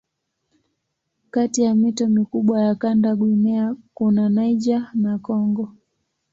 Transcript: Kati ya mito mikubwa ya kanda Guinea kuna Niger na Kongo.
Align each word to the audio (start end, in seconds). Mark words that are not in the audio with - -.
Kati 1.33 1.61
ya 1.61 1.75
mito 1.75 2.07
mikubwa 2.07 2.61
ya 2.61 2.75
kanda 2.75 3.15
Guinea 3.15 3.75
kuna 3.93 4.29
Niger 4.29 4.89
na 4.93 5.17
Kongo. 5.19 5.69